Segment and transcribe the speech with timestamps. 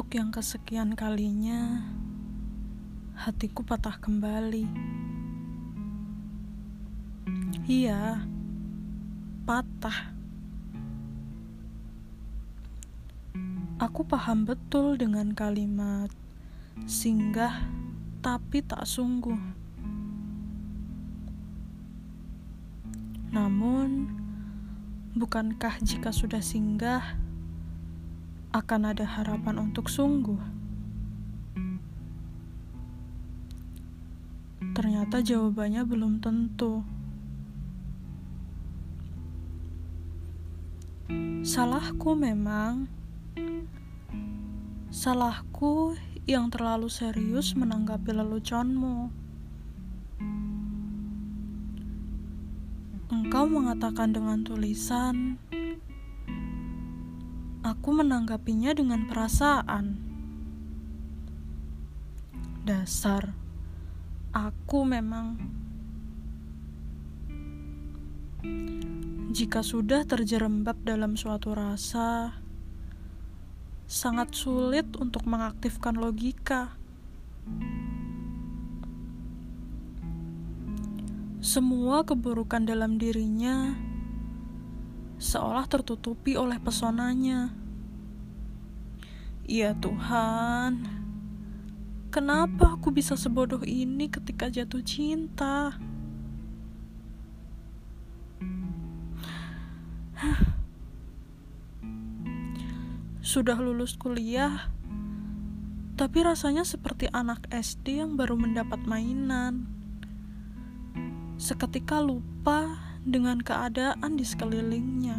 [0.00, 1.84] Untuk yang kesekian kalinya,
[3.20, 4.64] hatiku patah kembali.
[7.68, 8.24] Iya,
[9.44, 10.16] patah.
[13.76, 16.08] Aku paham betul dengan kalimat
[16.88, 17.60] singgah,
[18.24, 19.36] tapi tak sungguh.
[23.36, 24.08] Namun,
[25.12, 27.20] bukankah jika sudah singgah?
[28.50, 30.38] Akan ada harapan untuk sungguh.
[34.74, 36.82] Ternyata jawabannya belum tentu.
[41.46, 42.90] Salahku memang.
[44.90, 45.94] Salahku
[46.26, 49.10] yang terlalu serius menanggapi leluconmu.
[53.10, 55.38] Engkau mengatakan dengan tulisan,
[57.70, 59.94] Aku menanggapinya dengan perasaan.
[62.66, 63.30] Dasar,
[64.34, 65.38] aku memang.
[69.30, 72.42] Jika sudah terjerembab dalam suatu rasa,
[73.86, 76.74] sangat sulit untuk mengaktifkan logika.
[81.38, 83.89] Semua keburukan dalam dirinya
[85.20, 87.52] seolah tertutupi oleh pesonanya.
[89.44, 90.88] Ya Tuhan,
[92.08, 95.76] kenapa aku bisa sebodoh ini ketika jatuh cinta?
[103.20, 104.72] Sudah lulus kuliah,
[106.00, 109.68] tapi rasanya seperti anak SD yang baru mendapat mainan.
[111.36, 115.18] Seketika lupa dengan keadaan di sekelilingnya.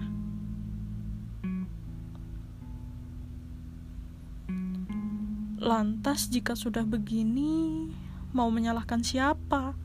[5.62, 7.86] Lantas, jika sudah begini,
[8.34, 9.78] mau menyalahkan siapa?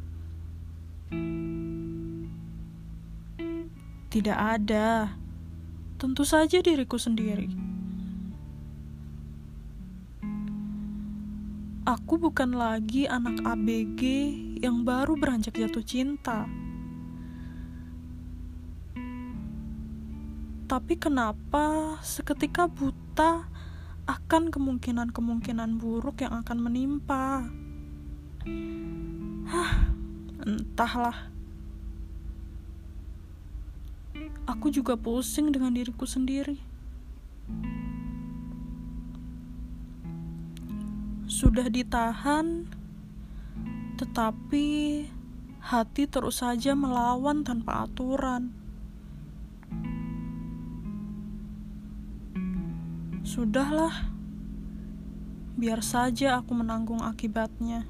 [4.08, 5.12] Tidak ada,
[6.00, 7.52] tentu saja diriku sendiri.
[11.86, 14.02] Aku bukan lagi anak ABG
[14.58, 16.48] yang baru beranjak jatuh cinta.
[20.66, 23.46] Tapi kenapa seketika buta
[24.02, 27.46] akan kemungkinan-kemungkinan buruk yang akan menimpa?
[29.46, 29.72] Hah,
[30.42, 31.30] entahlah.
[34.50, 36.58] Aku juga pusing dengan diriku sendiri.
[41.30, 42.66] Sudah ditahan,
[44.02, 44.66] tetapi
[45.62, 48.65] hati terus saja melawan tanpa aturan.
[53.36, 53.92] Sudahlah,
[55.60, 57.84] biar saja aku menanggung akibatnya.